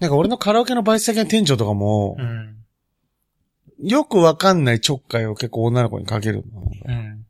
[0.00, 2.56] なんか俺のカラオケのバイト先の店長とかもう、ん。
[3.78, 6.62] よくわかんないちょっかいを結構女の子にかけるの。
[6.86, 7.26] うん。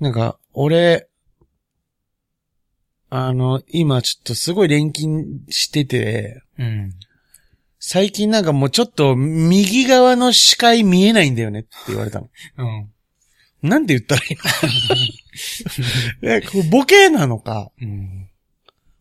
[0.00, 1.08] なんか、俺、
[3.10, 6.92] あの、今ちょっとすごい錬金してて、うん。
[7.78, 12.28] 最近なんかもうちょっと右側の視界見えないんだよねって言われたの。
[12.58, 12.90] うん。
[13.62, 14.36] なんて言ったらいい
[16.22, 16.28] の？
[16.36, 18.19] え、これボケなのか、うん。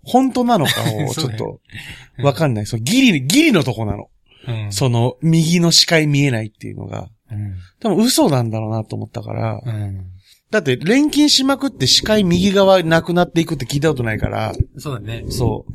[0.09, 1.61] 本当なのかをちょっと
[2.23, 2.65] わかんない。
[2.65, 4.09] そう、ギリ、ギリのとこなの。
[4.47, 4.71] うん。
[4.71, 7.09] その、右の視界見えないっていうのが。
[7.31, 7.55] うん。
[7.79, 9.61] 多分嘘なんだろうなと思ったから。
[9.63, 10.05] うん。
[10.49, 14.53] だって、錬金しまくって視界右側なくなっていくって聞いたことないから。
[14.77, 15.25] そうだね。
[15.29, 15.73] そう。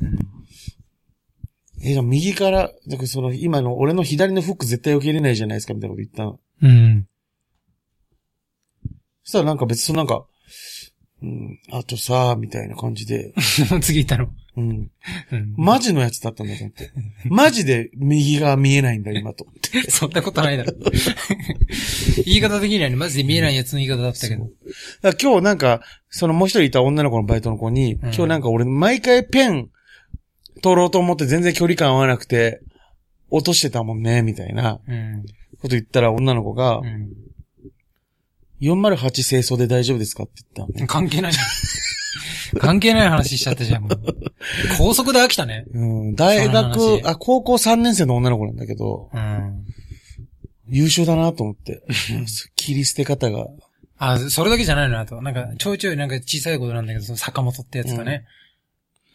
[1.85, 6.41] え、じゃあ右から、だからその、今の俺の左のフック絶対受け入れないじゃないですか、みたいなこと言ったの。
[6.63, 7.07] うん。
[9.23, 10.27] そしたらなんか別にそのなんか、
[11.25, 13.33] うん、あとさ、みたいな感じで、
[13.81, 14.29] 次行ったの？
[14.57, 14.91] うん。
[15.33, 15.55] うん。
[15.57, 16.91] マジのやつだったんだと思って。
[17.25, 19.47] マジで右側見えないんだ、今と。
[19.89, 20.73] そんなことないだろ。
[22.27, 24.51] 言い方的にはね、マジで見えないやつの言い方だったけど。
[25.21, 29.71] 今日なんか、そのもう一人いた女の子のバイトの子に、今日なんか俺毎回ペン
[30.63, 32.61] 取ろうと思って全然距離感合わなくて、
[33.31, 35.25] 落としてたもんね、みたいなうん。
[35.59, 37.24] こと言ったら女の子が、うん。
[38.71, 40.87] 408清掃で大丈夫ですかって言ったのね。
[40.87, 41.45] 関係ないじゃん。
[42.61, 43.99] 関係ない話しちゃったじゃん、もう。
[44.79, 45.65] 高速で飽きたね。
[45.73, 49.65] うん、大その学、話あ、高校3年生の女の子なんだけど、うん。
[50.69, 51.83] 優秀だなと思って。
[52.57, 53.47] 切り捨て方が。
[53.99, 55.21] あ、それだけじゃないのあと。
[55.23, 58.25] なんか、ちょいちょいなんか小さいことなんだけど、その坂本ってやつがね。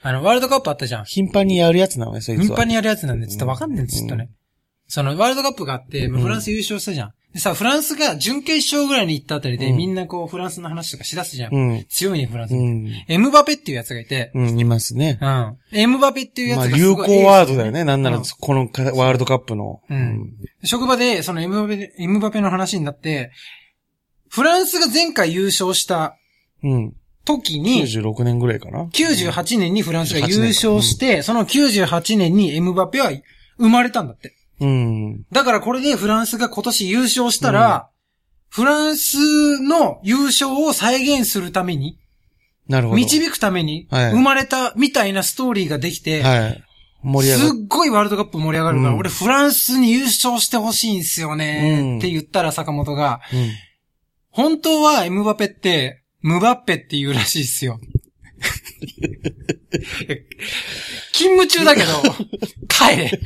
[0.01, 1.05] あの、ワールドカップあったじゃん。
[1.05, 2.45] 頻繁にやるやつなのね、そいつは。
[2.45, 4.29] 頻繁にやるやつなんで、ちょっとわかんねえんです、ちょっとね。
[4.87, 7.13] その、ワールドカップがあって、まあフランス優勝したじゃん。
[7.33, 11.53] でさ、フランスが準決勝ぐらいに行ったあたりで、うんみんなこう、フランスの話とかしだすじゃん。
[11.53, 11.85] うん。
[11.87, 12.55] 強いね、フランス。
[12.55, 12.91] うん。
[13.07, 15.19] エムバペっていうやつがいて、うん、いますね。
[15.21, 15.57] うん。
[15.71, 17.83] エムバペっていうやつまあ、がす流ごい行ワードだよね。
[17.83, 19.81] なんならうん、このかワールドカップの。
[19.89, 23.31] うん職場で、そのエムバペ、エムバペの話になって、
[24.29, 26.17] フランスが前回優勝した
[26.63, 26.71] うん。
[26.71, 26.93] うん。
[27.25, 28.85] 時に、96年ぐらいかな。
[28.85, 33.11] 98年にフランスが優勝して、その98年にエムバペは
[33.57, 34.35] 生まれたんだって。
[34.59, 35.23] うん。
[35.31, 37.89] だからこれでフランスが今年優勝したら、
[38.49, 41.99] フランスの優勝を再現するために、
[42.67, 42.95] なるほど。
[42.97, 46.63] 導くために、はい生まれたみたいなストーリーができて、はい。
[47.01, 47.65] 盛り上すっがる。
[47.67, 53.51] ごいワールドカップ盛り上がるから、うん俺フランスに優勝してほしいんすよね、うんって言ったら坂本が、うん。
[54.29, 57.79] 本当はエムバペって、ムバッペって言うらしいっすよ。
[61.19, 62.01] 勤務中だけど、
[62.69, 63.19] 帰れ。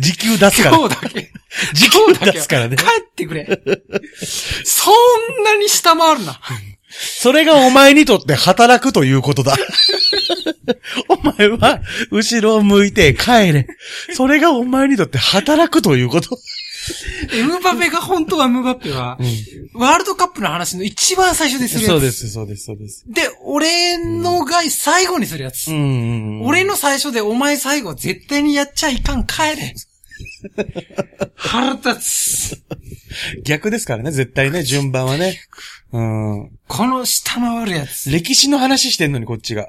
[0.00, 0.76] 時給出すから。
[0.76, 1.32] 今日だけ。
[1.72, 2.84] 時給出すからね帰。
[2.84, 3.46] ってくれ。
[4.64, 6.40] そんなに下回るな。
[6.90, 9.54] それがお前にとって働くということだ。
[11.08, 13.68] お前は、後ろを向いて帰れ。
[14.14, 16.36] それがお前にとって働くということ。
[17.32, 19.18] エムバペが本当はムバッペは、
[19.74, 21.90] ワールドカップの話の一番最初でするやつ。
[21.90, 22.10] そうで。
[22.10, 23.04] す、そうです、そうです。
[23.06, 25.68] で、俺のが最後にするやつ。
[25.70, 26.42] うん。
[26.44, 29.74] 俺の最初でお前最後絶対にやっちゃいかん帰れ。
[31.34, 32.62] 腹立つ。
[33.44, 35.40] 逆ですからね、絶対ね、順番はね。
[35.92, 36.50] うん。
[36.68, 38.10] この下回るやつ。
[38.10, 39.68] 歴史の話してんのに、こっちが。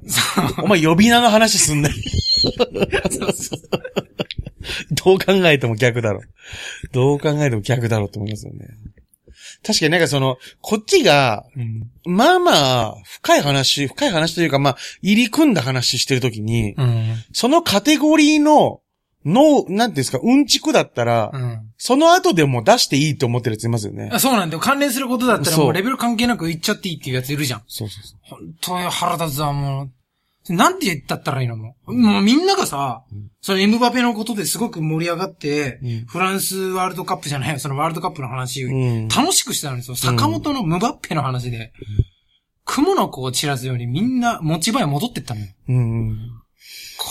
[0.64, 1.96] お前呼び名の話すんなよ。
[3.12, 4.07] そうそう
[4.92, 6.22] どう考えても逆だろ。
[6.92, 8.68] どう考えても逆だろって思いますよね。
[9.64, 11.90] 確かになんかその、こっちが、うん。
[12.06, 12.52] まあま
[12.82, 17.16] あ、深い話、深い話というかまあ、入り組んだ話してるときに、うん。
[17.34, 18.82] そのカテゴリーの、
[19.26, 21.60] の、なんていうんですか、うんちくだったら、うん。
[21.78, 24.20] その後でも出していいと思ってるやついますよねあ。
[24.20, 24.60] そうなんだよ。
[24.60, 27.64] 関連することだったらもうレベル関係なく言っちゃっていいっていうやついるじゃん。
[27.68, 29.92] そうそうそ本当に腹立つわ、もう。
[30.50, 31.58] なんて言ったったらいいの？
[31.58, 31.94] もう。
[31.94, 33.04] もうみんながさ、
[33.42, 38.70] そのエムバペのことですごく盛り上がって、うんフランスワールドカップじゃないよ、そのワールドカップの話、う。
[38.70, 39.08] うん。
[39.08, 41.72] 楽しくしたのに、その坂本のムバッペの話で、
[42.66, 45.48] 雲の子を散らすようにみんな持ち場へ戻ってったのよ。
[45.70, 46.18] うん。
[46.98, 47.08] こ